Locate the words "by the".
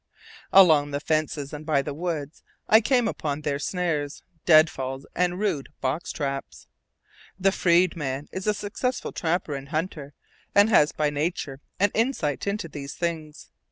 1.63-1.93